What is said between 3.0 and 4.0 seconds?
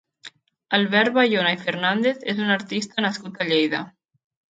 nascut a Lleida.